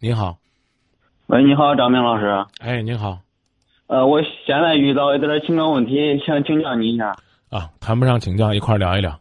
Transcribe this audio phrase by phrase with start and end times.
[0.00, 0.38] 你好，
[1.26, 2.46] 喂，你好，张明老师。
[2.60, 3.18] 哎，您好。
[3.88, 7.16] 呃，我现在遇到一点情感问题，想请教你一下。
[7.50, 9.18] 啊，谈不上请教，一块儿聊一聊。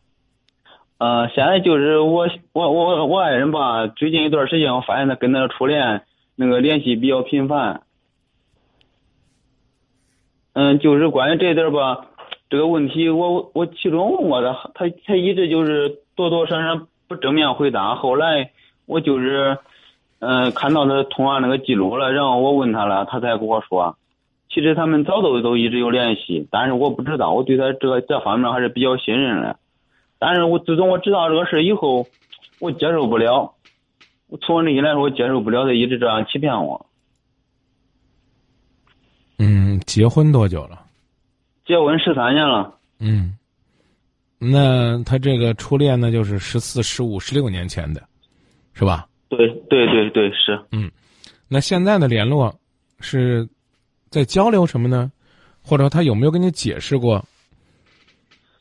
[0.99, 6.03] 呃，现在就是我我我我爱人吧，最近一段时间我发现他跟那个初恋
[6.35, 7.81] 那个联系比较频繁。
[10.53, 12.05] 嗯，就是关于这点吧，
[12.51, 17.95] 这个问题我我其中问过他，他他一直就是多多少少不正面回答。
[17.95, 18.51] 后来
[18.85, 19.57] 我就是
[20.19, 23.97] 嗯看到他通话那个记录了，然后我问他了，他才跟我说。
[24.49, 29.59] 其实他们早都都一直有联系，但是我不知道，我对他这个这方面还是比较信任的。
[30.19, 32.07] 但是我自从我知道这个事以后，
[32.59, 33.53] 我接受不了。
[34.41, 36.85] 从我内心来说，我接受不了他一直这样欺骗我。
[39.37, 40.81] 嗯，结婚多久了？
[41.65, 42.73] 结婚十三年了。
[42.99, 43.37] 嗯，
[44.39, 48.01] 那他这个初恋呢，就是十四、十五、十六年前的，
[48.73, 49.05] 是吧？
[49.29, 50.59] 对对对对，是。
[50.71, 50.91] 嗯，
[51.47, 52.53] 那现在的联络
[52.99, 53.47] 是？
[54.09, 55.11] 在交流什么呢？
[55.61, 57.25] 或者他有没有跟你解释过？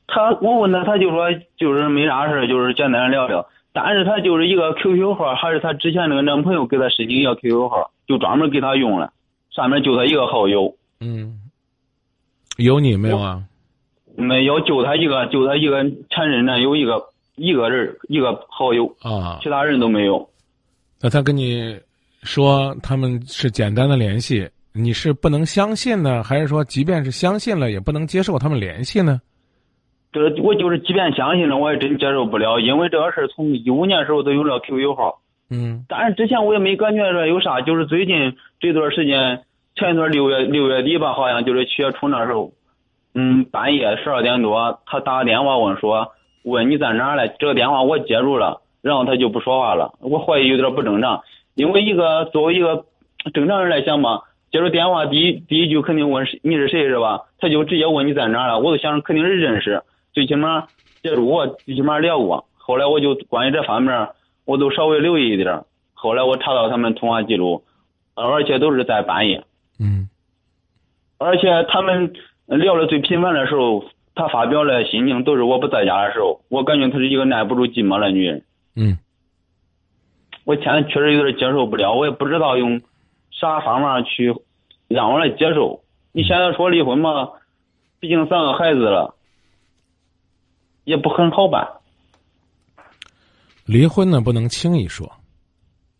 [0.09, 3.47] 他我问他，他就说就是没啥事就是简单聊聊。
[3.73, 9.13] 但是他就是一个 QQ 号，还是他之前那个男朋友给他申请一个 QQ 号，就专门给他用了，
[9.51, 10.75] 上面就他一个好友。
[10.99, 11.39] 嗯，
[12.57, 13.45] 有你没有啊？
[14.17, 17.05] 没有，就他一个，就他一个前任男友一个
[17.37, 20.29] 一个人一个好友啊，其他人都没有。
[21.01, 21.79] 那他跟你
[22.23, 24.49] 说他们是简单的联系？
[24.73, 29.21] 你是不能相信呢，还是说即便是相信了，也不能接受他们联系呢？
[30.13, 35.21] 这我就是即便相信了，我也真接受不了，因为这个事儿从一五年时候都有了 QQ 号。
[35.51, 35.85] 嗯。
[35.89, 39.45] 但是之前我也没感觉说有啥，就是最近这段时间，
[39.75, 42.53] 前一段六月六月底吧，好像就是七月初那时候，
[43.15, 47.35] 嗯，半夜十二点多，他打个电话问说，问你在哪嘞？
[47.39, 49.95] 这个电话我接住了，然后他就不说话了。
[49.99, 51.25] 我怀疑有点不正常，
[51.57, 52.85] 因为一个作为一个
[53.35, 54.23] 正常人来讲嘛。
[54.53, 57.23] 接着电话，第一第一句肯定问你是谁是吧？
[57.41, 59.83] 他就直接问你在哪了，我都想肯定是认识，
[60.13, 60.69] 最起码
[61.03, 62.47] 接触过，最起码聊过。
[62.57, 64.09] 后来我就关于这方面，
[64.45, 65.65] 我都稍微留意一点。
[65.95, 67.65] 后来我查到他们通话记录，
[68.15, 69.43] 而且都是在半夜。
[69.81, 70.09] 嗯。
[71.19, 72.13] 而且他们
[72.47, 76.41] 聊的最频繁的时候，他发表的心情都是我不在家的时候。
[76.49, 78.45] 我感觉她是一个耐不住寂寞的女人。
[78.77, 78.97] 嗯。
[80.45, 82.81] 我现在确实有点接受不了，我也不知道用
[83.33, 84.33] 啥方法去。
[84.89, 85.83] 让我来接受。
[86.13, 87.31] 你现在说离婚嘛？
[87.99, 89.17] 毕竟三个孩子了，
[90.85, 91.69] 也不很好办。
[93.65, 95.11] 离婚呢，不能轻易说。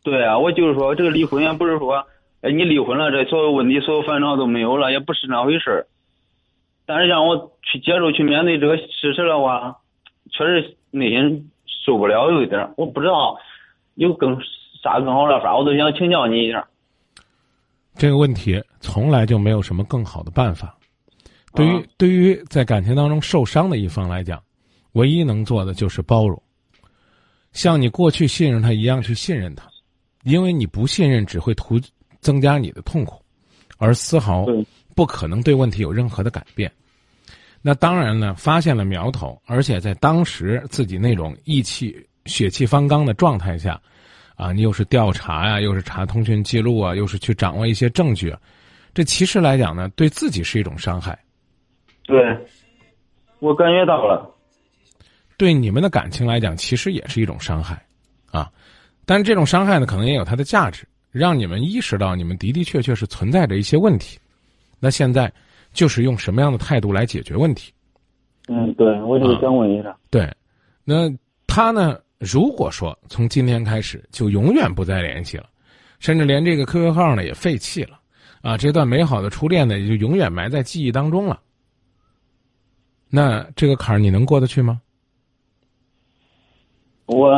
[0.05, 2.07] 对啊，我就是说，这个离婚也不是说，
[2.43, 5.87] 哎，你离婚了，这所有问题、所有烦恼都没有了，也不是那回事儿。
[6.87, 9.79] 但是让我去接受、去面对这个事实的话，
[10.31, 11.51] 确实内心
[11.85, 12.73] 受不了有一点。
[12.77, 13.37] 我不知道
[13.95, 14.37] 有更
[14.83, 16.67] 啥更好的法，我都想请教你一下。
[17.95, 20.77] 这个问题从来就没有什么更好的办法。
[21.55, 24.43] 对于对于在感情当中受伤的一方来讲，
[24.93, 26.41] 唯一能做的就是包容，
[27.53, 29.67] 像你过去信任他一样去信任他，
[30.25, 31.81] 因为你不信任只会徒
[32.21, 33.23] 增加你的痛苦，
[33.79, 34.45] 而丝毫
[34.95, 36.71] 不可能对问题有任何的改变。
[37.69, 43.81] 那当然呢，发现了苗头，而且在当时自己那种意气血气方刚的状态下。
[44.37, 48.33] 啊，你又是调查呀，又是查通讯记录啊，又是去掌握一些证据，
[48.95, 51.19] 这其实来讲呢，对自己是一种伤害。
[52.05, 52.17] 对，
[53.41, 54.33] 我感觉到了。
[55.37, 57.85] 对你们的感情来讲，其实也是一种伤害，
[58.31, 58.49] 啊，
[59.05, 64.17] 但是这种伤害呢，可能也有它的价值，让你们意识到你们的的确确是存在着一些问题。
[64.79, 65.33] 那现在
[65.77, 67.73] 就是用什么样的态度来解决问题？
[68.49, 69.97] 嗯，对，我就想问一下。
[70.11, 70.29] 对，
[70.85, 71.09] 那
[71.47, 72.01] 他呢？
[72.19, 75.45] 如果说从今天开始就永远不再联系了，
[75.99, 78.01] 甚至连这个 QQ 号呢也废弃了，
[78.41, 81.39] 啊，这段美好的初恋呢也就永远埋在记忆当中了。
[83.11, 84.81] 那这个坎儿你能过得去吗？
[87.05, 87.31] 我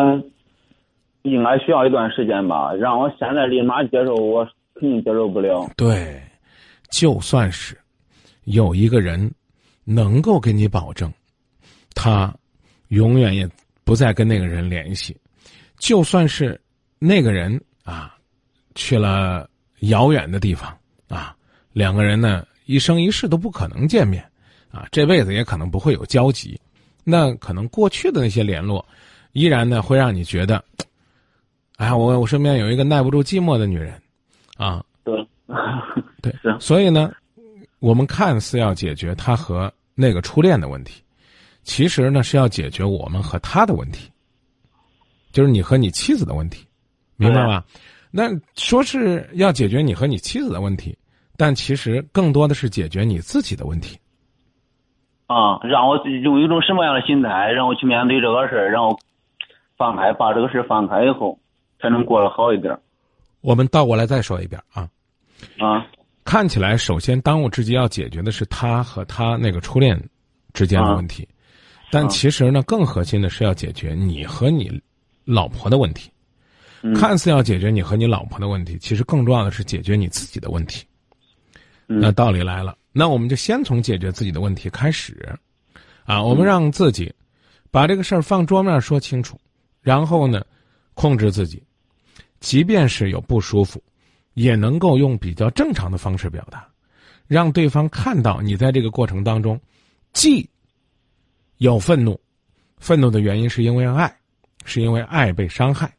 [1.22, 2.72] 应该需要一段时间吧。
[2.74, 4.44] 让我现在立马接受，我
[4.74, 5.68] 肯定接受不了。
[5.76, 6.22] 对，
[6.92, 7.76] 就算是
[8.50, 9.30] 有一个人
[9.84, 11.12] 能够给你保证，
[11.94, 12.34] 他
[12.88, 13.48] 永远也。
[13.84, 15.16] 不再跟那个人联系，
[15.78, 16.60] 就算是
[16.98, 18.14] 那个人啊
[18.74, 19.48] 去了
[19.80, 20.76] 遥远的地方
[21.08, 21.34] 啊，
[21.72, 24.22] 两个人呢一生一世都不可能见面
[24.70, 26.60] 啊，这辈子也可能不会有交集。
[27.02, 28.86] 那可能过去的那些联络，
[29.32, 30.62] 依然呢会让你觉得，
[31.78, 33.98] 哎呀，我我身边有一个耐不住寂寞的女人
[34.58, 34.84] 啊。
[35.02, 35.26] 对，
[36.20, 37.10] 对，所以呢，
[37.80, 41.02] 我们看似要解决他和那个初恋的问题。
[41.62, 44.10] 其实呢，是要解决我们和他的问题，
[45.32, 46.66] 就是你和你妻子的问题，
[47.16, 47.62] 明白吧？
[48.10, 50.96] 那说是要解决你和你妻子的问题，
[51.36, 53.98] 但其实更多的是解决你自己的问题。
[55.26, 58.98] 啊，让我用一种什么样的心态，让我去面对这个事儿，让我
[59.76, 61.38] 放开，把这个事放开以后，
[61.82, 62.74] 才能过得好一点。
[63.42, 64.88] 我们倒过来再说一遍啊，
[65.58, 65.86] 啊，
[66.28, 69.98] 看起来首先当务之急要解决的是他和他那个初恋
[70.52, 71.26] 之间的问题，
[71.90, 74.78] 但其实呢，更核心的是要解决你和你
[75.24, 76.10] 老婆的问题。
[76.94, 80.84] 看似要解决你和你老婆的问题，其实更重要的是解决你自己的问题。
[81.86, 85.34] 那道理来了，那我们就先从解决自己的问题开始，
[86.04, 87.10] 啊，我们让自己
[87.70, 89.40] 把这个事儿放桌面说清楚，
[89.80, 90.44] 然后呢，
[90.92, 91.62] 控制自己，
[92.38, 93.82] 即便是有不舒服，
[94.38, 96.64] 也能够用比较正常的方式表达，
[97.26, 99.60] 让对方看到你在这个过程当中，
[100.12, 100.48] 既
[101.56, 102.20] 有愤怒，
[102.76, 104.16] 愤怒的原因是因为爱，
[104.64, 105.92] 是因为爱被伤害。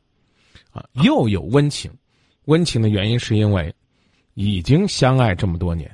[0.71, 1.91] 啊，又有温情，
[2.45, 3.75] 温情的原因是因为
[4.35, 5.91] 已经相爱这么多年，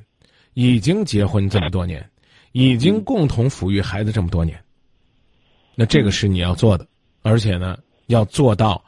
[0.54, 2.08] 已经结婚这么多年，
[2.52, 4.64] 已经共同抚育孩子这么多年。
[5.74, 6.88] 那这个是你要做的，
[7.24, 8.86] 而且呢，要做到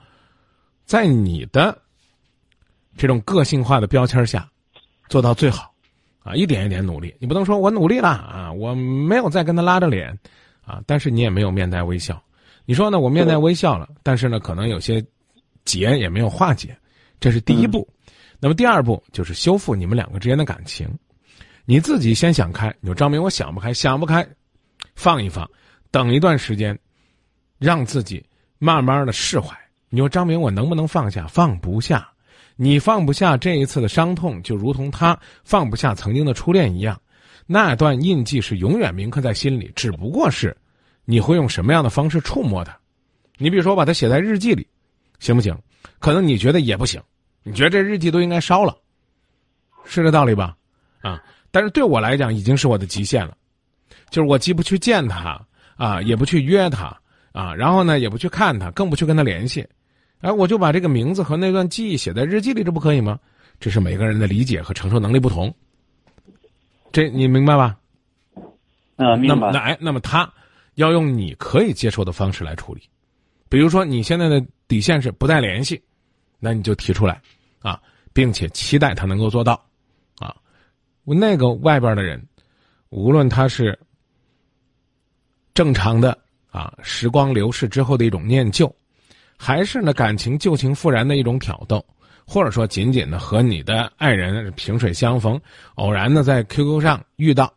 [0.85, 1.75] 在你的
[2.97, 4.49] 这种个性化的标签下
[5.07, 5.73] 做到最好
[6.23, 7.15] 啊，一点一点努力。
[7.19, 10.17] 你不能说我努力了啊，我没有再跟他拉着脸
[10.65, 12.21] 啊，但是你也没有面带微笑。
[12.65, 12.99] 你说呢？
[12.99, 15.05] 我面带微笑了，但是呢，可能有些。
[15.65, 16.77] 结也没有化解，
[17.19, 17.85] 这是第一步。
[18.39, 20.87] 那么第二步就是修复你们两个之间的感情。
[21.65, 24.25] 你自己先想开，你说张明，我想不开，想不开，
[24.95, 25.45] 放一放，
[25.91, 26.79] 等一段时间，
[27.59, 28.25] 让自己
[28.59, 29.53] 慢慢的释怀。
[29.89, 31.27] 你说张明，我能不能放下？
[31.27, 32.09] 放不下，
[32.57, 36.99] 你放不下这一次的伤痛，就如同他放不下曾经的初恋一样，
[37.45, 39.71] 那段印记是永远铭刻在心里。
[39.75, 40.55] 只不过是
[41.05, 42.77] 你会用什么样的方式触摸它？
[43.37, 44.67] 你比如说，把它写在日记里。
[45.19, 45.57] 行不行？
[45.99, 47.01] 可能你觉得也不行，
[47.43, 48.75] 你觉得这日记都应该烧了，
[49.85, 50.55] 是这道理吧？
[51.01, 51.23] 啊！
[51.49, 53.35] 但是对我来讲，已经是我的极限了，
[54.09, 55.39] 就是我既不去见他
[55.75, 56.95] 啊，也不去约他
[57.31, 59.65] 啊，然后呢，也不去看他，更不去跟他联系，
[60.21, 63.19] 哎，我就把这个名字和那段记忆写在日记里，这不可以吗？
[63.59, 65.53] 这是每个人的理解和承受能力不同，
[66.91, 67.77] 这你明白吧？
[68.97, 69.51] 啊，明白。
[69.51, 70.31] 那哎，那么他
[70.75, 72.81] 要用你可以接受的方式来处理。
[73.49, 75.81] 比如说，你现在的底线是不再联系，
[76.39, 77.21] 那你就提出来，
[77.59, 77.81] 啊，
[78.13, 79.53] 并且期待他能够做到，
[80.19, 80.35] 啊，
[81.05, 82.23] 那个外边的人，
[82.89, 83.77] 无论他是
[85.53, 86.17] 正常的
[86.51, 88.71] 啊，时光流逝之后的一种念旧，
[89.37, 91.85] 还是呢感情旧情复燃的一种挑逗，
[92.25, 95.39] 或者说仅仅的和你的爱人萍水相逢，
[95.75, 97.53] 偶然的在 QQ 上遇到，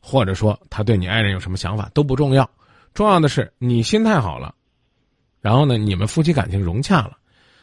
[0.00, 2.48] 或者说他对你爱人有什么想法都不重要，
[2.94, 4.54] 重要的是你心态好了。
[5.40, 7.16] 然后呢，你们夫妻感情融洽了，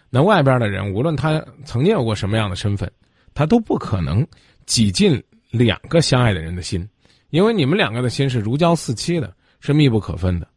[0.09, 2.89] 那外边的人无论他曾经有过什么样的身份，
[3.33, 4.25] 他都不可能
[4.65, 5.21] 挤进
[5.51, 6.87] 两个相爱的人的心，
[7.31, 10.47] 因为你们两个的心是如胶似漆的，是密不可分的。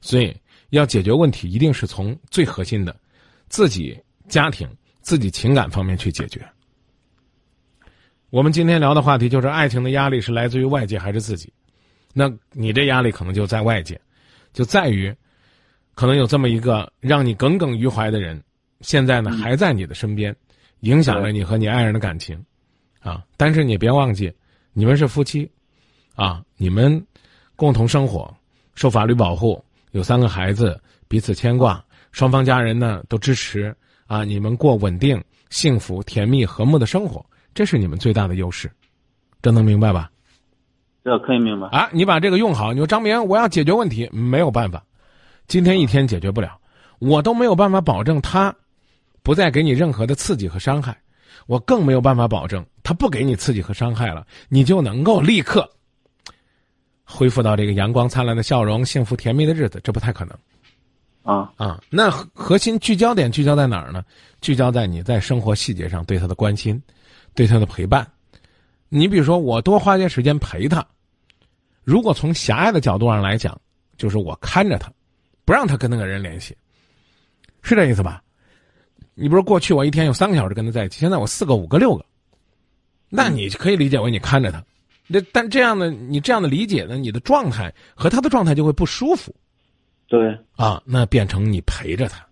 [0.00, 0.36] 所以
[0.70, 2.94] 要解决问题，一定是从最核心的
[3.48, 3.98] 自己
[4.28, 4.68] 家庭、
[5.00, 6.46] 自己情感方面去解决。
[8.30, 11.52] 我们今天聊的话题就是爱情的压力是来自于外界还是自己？
[12.12, 14.00] 那你这压力可能就在外界，
[14.52, 15.14] 就在于。
[15.94, 18.40] 可能有这么一个让你耿耿于怀的人，
[18.82, 20.32] 现在呢还在你的身边，
[20.82, 22.40] 影响了你和你爱人的感情，
[23.00, 23.24] 啊！
[23.36, 24.32] 但是你别忘记，
[24.72, 25.50] 你们是夫妻，
[26.14, 27.04] 啊，你们
[27.56, 28.32] 共同生活，
[28.76, 29.60] 受法律保护，
[29.92, 33.74] 有三个孩子，彼此牵挂，双方家人呢都支持，
[34.06, 38.70] 啊，你们过稳定、幸福、甜蜜、和睦的生活，这是你们最大的优势，
[39.40, 40.10] 这能明白吧？
[41.04, 41.88] 这可以明白啊！
[41.92, 44.84] 你把这个用好，你说张明，我要解决问题，没有办法。
[45.46, 46.58] 今天一天解决不了，
[46.98, 48.54] 我都没有办法保证他
[49.22, 51.00] 不再给你任何的刺激和伤害，
[51.46, 55.70] 我更没有办法保证他不给你刺激和伤害了，你就能够立刻
[57.10, 60.38] 恢复到这个阳光灿烂的笑容、幸福甜蜜的日子，这不太可能。
[61.22, 64.04] 啊啊，那核心聚焦点聚焦在哪儿呢？
[64.40, 66.80] 聚焦在你在生活细节上对他的关心，
[67.34, 68.06] 对他的陪伴。
[68.88, 70.86] 你比如说，我多花些时间陪他，
[71.82, 73.58] 如果从狭隘的角度上来讲，
[73.96, 74.92] 就是我看着他。
[75.44, 76.54] 不让他跟那个人联系，
[77.62, 78.22] 是这意思吧？
[79.14, 82.04] 你不是过去我一天有三个小时跟他在一起，现在我四个、五个、六个，
[83.08, 84.62] 那你可以理解为你看着他。
[85.08, 89.34] 那但这样的你这样的理解呢，你的状态和他的状态就会不舒服。
[90.06, 92.24] 对啊，那变成你陪着他。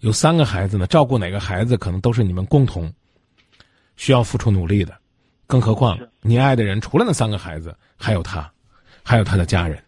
[0.00, 2.92] 有三个孩子呢，照顾哪个孩子可能都是你们共同
[3.96, 4.96] 需要付出努力的，
[5.46, 8.50] 更何况你爱的人除了那三个孩子，还有他，
[9.02, 9.82] 还有他的家人。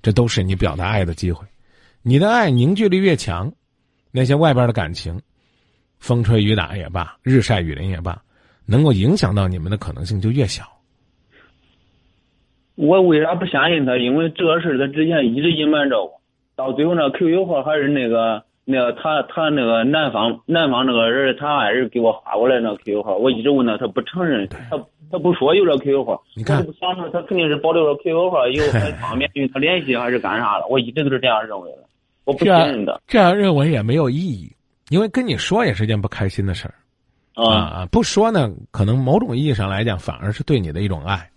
[0.00, 1.44] 这都是你表达爱的机会，
[2.02, 3.52] 你的爱凝聚力越强，
[4.12, 5.20] 那些外边的感情，
[5.98, 8.22] 风吹雨打也罢，日晒雨淋也罢，
[8.64, 10.77] 能够影响到你们的可能性就越小。
[12.78, 13.96] 我为啥不相信他？
[13.96, 16.12] 因为这个事儿他之前一直隐瞒着我，
[16.54, 24.78] 到最后那 QQ 号还是那个那个他他那个男方男方那个人他爱人给我发过来那 QQ 号，我一直问他，他不承认，他
[25.10, 26.22] 他不说有这 QQ 号。
[26.36, 30.66] 你看，我不想着他肯定是保留了 QQ 号，以后还方便与他联系还是干啥的？
[30.68, 31.78] 我一直都是这样认为的，
[32.26, 33.00] 我不信任的。
[33.08, 34.48] 这样认为也没有意义，
[34.90, 36.74] 因为跟你说也是件不开心的事儿。
[37.34, 41.28] 啊，不说呢，可能某种意义上来讲，反而是对你的一种爱。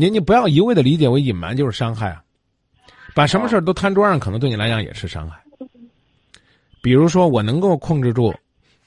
[0.00, 2.22] 你你不要一味的理解为隐瞒就是伤害啊，
[3.16, 5.36] 把什么事都摊桌上，可能对你来讲也是伤害。
[6.80, 8.32] 比如说，我能够控制住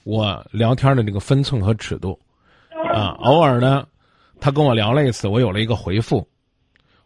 [0.04, 2.18] 我聊天的这个分寸和尺度，
[2.94, 3.86] 啊，偶尔呢，
[4.40, 6.26] 他跟我聊了一次，我有了一个回复，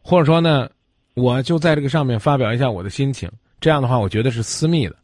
[0.01, 0.71] 或者说呢，
[1.15, 3.29] 我就在这个上面发表一下我的心情，
[3.61, 4.95] 这样的话，我觉得是私密的。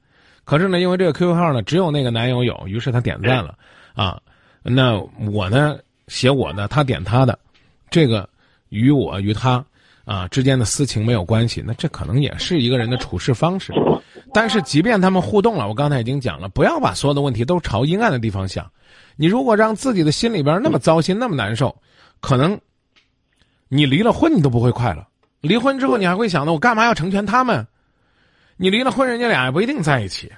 [0.45, 3.59] 可是呢，因为这个 QQ 号呢，只有那个男友有，于是他点赞了，
[3.95, 4.23] 啊，
[4.63, 4.97] 那
[5.29, 7.37] 我呢写我的，他点他的，
[7.91, 8.29] 这个。
[8.73, 9.63] 与我与他
[10.05, 13.73] 啊之间的私情没有关系，那这可能也是一个人的处事方式。
[14.33, 18.69] 但是，即便他们互动了，我刚才已经讲了，不要把所有的问题都朝阴暗的地方想。
[19.15, 21.77] 你如果让自己的心里边那么糟心、那么难受，
[22.21, 22.59] 可能
[23.69, 25.07] 你离了婚你都不会快乐。
[25.43, 27.67] 离婚之后，你还会想到我干嘛要成全他们？
[28.57, 30.33] 你离了婚，人家俩也不一定在一起。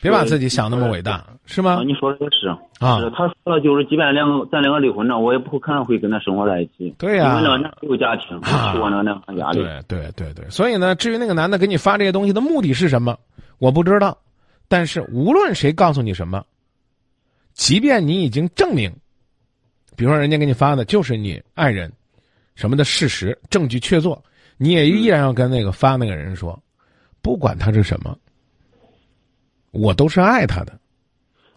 [0.00, 1.82] 别把自己想那么伟大，是吗？
[1.84, 2.98] 你说的也是啊。
[3.14, 6.94] 他说了就是，即便两个咱两个离婚了，我也不可能会跟他生活在一起。
[6.98, 8.34] 对呀，因为那个有家庭，
[8.80, 9.58] 我那个两个压力。
[9.58, 13.18] 对对对对，所以呢，至于那个男的给你发这些东西的目的是什么，
[13.58, 14.16] 我不知道。
[14.68, 16.42] 但是无论谁告诉你什么，
[17.52, 18.90] 即便你已经证明，
[19.96, 21.92] 比如说人家给你发的就是你爱人
[22.54, 24.18] 什么的事实，证据确凿，
[24.56, 26.58] 你也依然要跟那个发那个人说，
[27.20, 28.16] 不管他是什么。
[29.72, 30.72] 我都是爱他的，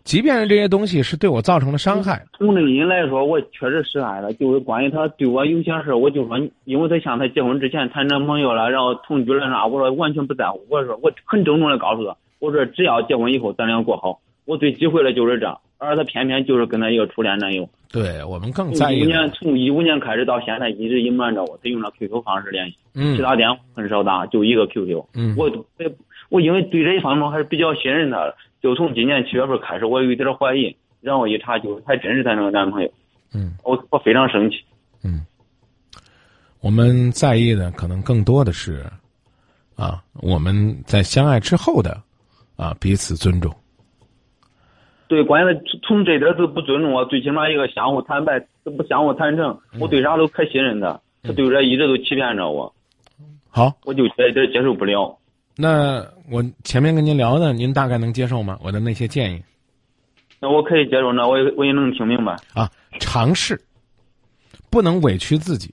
[0.03, 2.23] 即便是这些东西是对我造成了伤害。
[2.37, 4.31] 从内心来说，我确实是爱他。
[4.33, 10.61] 就是关于他对我有些事我就说，因为他像他结婚之前谈男朋友了，然后同居了啥，我说完全不在乎。
[10.69, 15.57] 我说我很郑重的告诉他，我说只要结婚以后咱俩过好，我最忌讳的就是这。
[15.79, 17.67] 而他偏偏就是跟他一个初恋男友。
[17.91, 18.99] 对我们更在意。
[18.99, 22.77] 一五年从一五年开始到现在一直隐瞒着我，他用了 QQ 方式联系，
[23.17, 25.03] 其他电话很少打，就一个 QQ。
[25.13, 25.49] 嗯，我
[26.33, 32.91] 我因为对这一方面还是比较信任他的，就从今年七月份开始，我有一点怀疑，然后一查就还真是她那个男朋友。
[33.35, 34.57] 嗯，我我非常生气。
[35.03, 35.23] 嗯，
[36.59, 38.83] 我们在意的可能更多的是，
[39.75, 42.01] 啊，我们在相爱之后的，
[42.55, 43.55] 啊，彼此尊重。
[45.07, 52.73] 对，关键从这点都不尊重我，最起码一个相互坦白，不相互坦诚，我对啥都可信任他，他对这一直都欺骗着我。
[53.49, 55.15] 好，我就这点接受不了。
[55.55, 58.57] 那我前面跟您聊的，您大概能接受吗？
[58.63, 59.43] 我的那些建议，
[60.39, 62.67] 那我可以接受，那我也我也能听明白啊。
[62.99, 63.61] 尝试，
[64.71, 65.71] 不能委屈自己，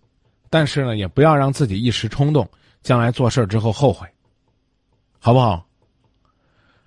[0.50, 2.46] 但是呢，也不要让自己一时冲动，
[2.82, 4.06] 将来做事之后后悔，
[5.18, 5.64] 好不好？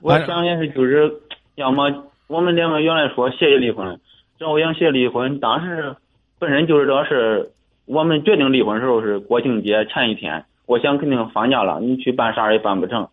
[0.02, 1.12] 我想也是，就是
[1.56, 4.00] 要么我们两个原来说协议离婚，
[4.38, 5.96] 然后想协议离婚，当时
[6.38, 7.54] 本身就是这事，
[7.86, 10.46] 我们决定离婚时候是国庆节前一天。
[10.66, 13.08] 我想肯定放假了，你去办啥也办不成。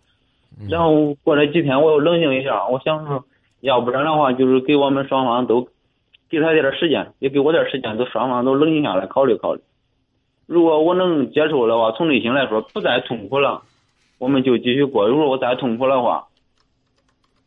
[0.69, 3.25] 然后过了几天，我又冷静一下，我想说，
[3.61, 5.69] 要不然的话，就是给我们双方都
[6.28, 9.61] 给他点时间，也给我点时间，都双方都冷静下来考虑考虑。
[10.47, 13.62] 如果我能接受的话，从内心来说不再痛苦了，
[14.19, 15.09] 我们就继续过。
[15.09, 16.26] 如果我再痛苦的话，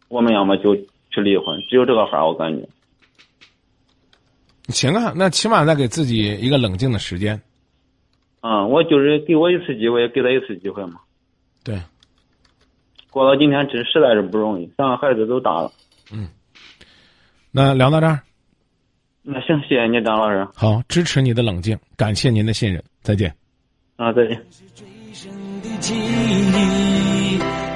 [0.08, 2.68] 我们要么就去离婚，只有这个法我感觉。
[4.70, 7.40] 行啊，那起码再给自己一个冷静的时间。
[8.46, 11.00] 嗯，我就是给我一次机会，给他一次机会嘛。
[11.64, 11.82] 对，
[13.10, 15.72] 过到今天真实在是不容易，三个孩子都大了。
[16.12, 16.28] 嗯，
[17.52, 18.20] 那聊到这儿。
[19.22, 20.46] 那行，谢谢你，张老师。
[20.54, 23.34] 好，支持你的冷静，感谢您的信任，再见。
[23.96, 24.46] 啊，再见。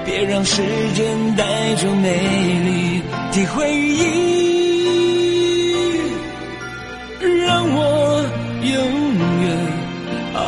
[0.05, 0.61] 别让时
[0.93, 2.09] 间带走美
[2.65, 3.63] 丽的回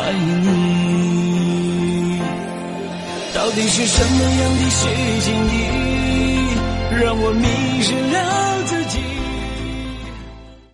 [0.09, 0.47] 爱你，
[3.35, 4.87] 到底是什么样的事
[5.21, 5.53] 情你，
[6.99, 7.45] 让我迷
[7.83, 8.28] 失了？